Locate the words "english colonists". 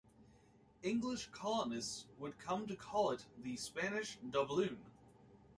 0.81-2.07